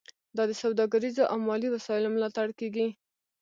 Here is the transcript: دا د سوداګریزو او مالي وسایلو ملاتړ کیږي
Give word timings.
دا 0.35 0.43
د 0.49 0.53
سوداګریزو 0.63 1.23
او 1.31 1.37
مالي 1.47 1.69
وسایلو 1.75 2.13
ملاتړ 2.15 2.47
کیږي 2.59 2.87